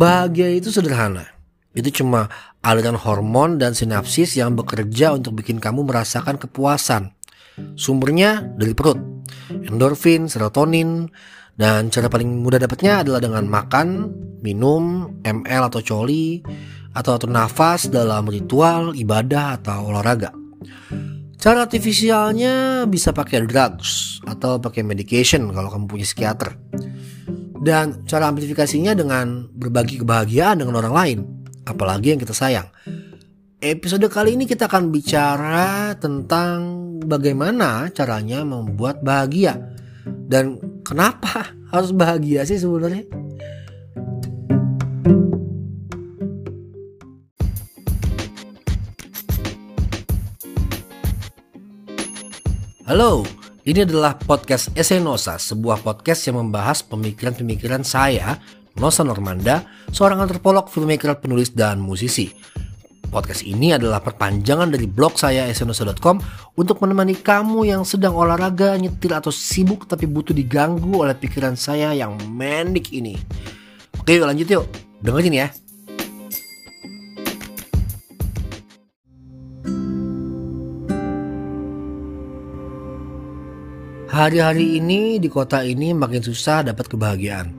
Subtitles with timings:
[0.00, 1.28] Bahagia itu sederhana.
[1.76, 2.32] Itu cuma
[2.64, 7.12] aliran hormon dan sinapsis yang bekerja untuk bikin kamu merasakan kepuasan.
[7.76, 8.96] Sumbernya dari perut,
[9.52, 11.04] endorfin, serotonin,
[11.60, 14.08] dan cara paling mudah dapatnya adalah dengan makan,
[14.40, 16.40] minum, ML atau coli,
[16.96, 20.32] atau atur nafas dalam ritual, ibadah, atau olahraga.
[21.36, 26.56] Cara artifisialnya bisa pakai drugs atau pakai medication kalau kamu punya psikiater.
[27.60, 31.18] Dan cara amplifikasinya dengan berbagi kebahagiaan dengan orang lain,
[31.68, 32.72] apalagi yang kita sayang.
[33.60, 39.60] Episode kali ini kita akan bicara tentang bagaimana caranya membuat bahagia
[40.24, 43.04] dan kenapa harus bahagia sih sebenarnya.
[52.88, 53.22] Halo,
[53.70, 58.34] ini adalah podcast Esenosa, sebuah podcast yang membahas pemikiran-pemikiran saya,
[58.74, 59.62] Nosa Normanda,
[59.94, 62.34] seorang antropolog, filmmaker, penulis, dan musisi.
[63.14, 66.18] Podcast ini adalah perpanjangan dari blog saya esenosa.com
[66.58, 71.94] untuk menemani kamu yang sedang olahraga, nyetir, atau sibuk tapi butuh diganggu oleh pikiran saya
[71.94, 73.14] yang mendik ini.
[74.02, 74.66] Oke lanjut yuk,
[74.98, 75.48] dengerin ya.
[84.10, 87.54] Hari-hari ini di kota ini makin susah dapat kebahagiaan.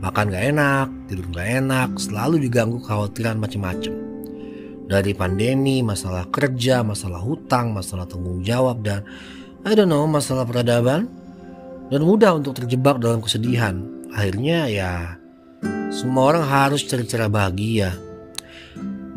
[0.00, 3.92] Makan gak enak, tidur gak enak, selalu diganggu kekhawatiran macam-macam.
[4.88, 9.04] Dari pandemi, masalah kerja, masalah hutang, masalah tanggung jawab, dan
[9.68, 11.04] I don't know, masalah peradaban.
[11.92, 13.84] Dan mudah untuk terjebak dalam kesedihan.
[14.16, 15.20] Akhirnya ya,
[15.92, 17.92] semua orang harus cari cara bahagia.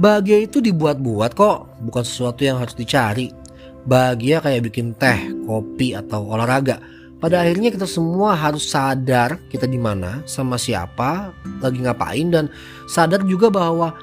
[0.04, 3.32] Bahagia itu dibuat-buat kok, bukan sesuatu yang harus dicari
[3.88, 6.84] bahagia kayak bikin teh, kopi atau olahraga.
[7.18, 12.46] Pada akhirnya kita semua harus sadar kita di mana, sama siapa, lagi ngapain dan
[12.86, 13.96] sadar juga bahwa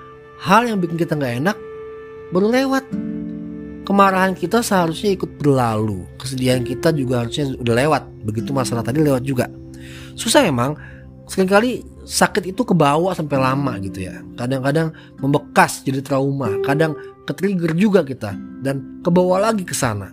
[0.42, 1.56] hal yang bikin kita nggak enak
[2.34, 2.84] baru lewat.
[3.84, 8.02] Kemarahan kita seharusnya ikut berlalu, kesedihan kita juga harusnya udah lewat.
[8.24, 9.46] Begitu masalah tadi lewat juga.
[10.16, 10.72] Susah emang,
[11.28, 14.24] sering kali sakit itu kebawa sampai lama gitu ya.
[14.40, 14.90] Kadang-kadang
[15.20, 20.12] membekas jadi trauma, kadang ke-trigger juga kita dan kebawa lagi ke sana.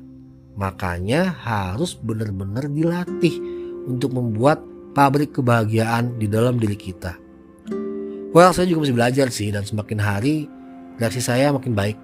[0.56, 3.36] Makanya harus benar-benar dilatih
[3.88, 4.60] untuk membuat
[4.92, 7.16] pabrik kebahagiaan di dalam diri kita.
[8.32, 10.48] Well, saya juga masih belajar sih dan semakin hari
[10.96, 12.00] reaksi saya makin baik.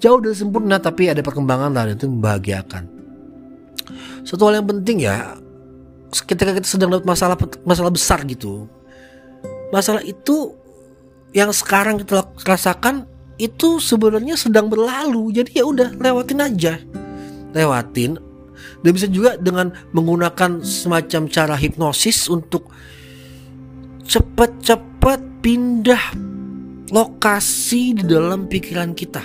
[0.00, 2.84] Jauh dari sempurna tapi ada perkembangan dan itu membahagiakan.
[4.24, 5.36] Satu hal yang penting ya,
[6.10, 7.36] ketika kita sedang dapat masalah
[7.68, 8.66] masalah besar gitu,
[9.70, 10.56] masalah itu
[11.36, 15.32] yang sekarang kita rasakan itu sebenarnya sedang berlalu.
[15.32, 16.76] Jadi ya udah lewatin aja.
[17.52, 18.18] Lewatin.
[18.82, 22.70] Dan bisa juga dengan menggunakan semacam cara hipnosis untuk
[24.02, 26.04] cepat-cepat pindah
[26.90, 29.22] lokasi di dalam pikiran kita.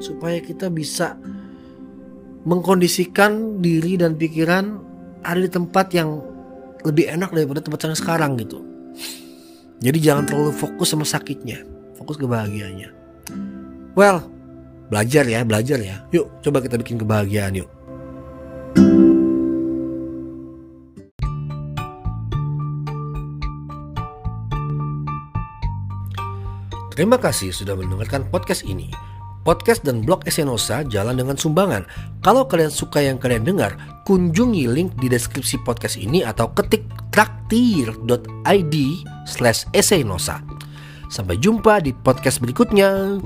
[0.00, 1.16] Supaya kita bisa
[2.44, 4.76] mengkondisikan diri dan pikiran
[5.24, 6.20] ada di tempat yang
[6.84, 8.60] lebih enak daripada tempat yang sekarang gitu.
[9.80, 11.64] Jadi jangan terlalu fokus sama sakitnya,
[11.96, 13.03] fokus ke bahagianya.
[13.94, 14.26] Well,
[14.90, 16.02] belajar ya, belajar ya.
[16.10, 17.70] Yuk, coba kita bikin kebahagiaan yuk.
[26.94, 28.90] Terima kasih sudah mendengarkan podcast ini.
[29.42, 31.86] Podcast dan blog Esenosa jalan dengan sumbangan.
[32.22, 33.74] Kalau kalian suka yang kalian dengar,
[34.06, 38.74] kunjungi link di deskripsi podcast ini atau ketik traktir.id
[39.26, 40.38] slash esenosa.
[41.10, 43.18] Sampai jumpa di podcast berikutnya.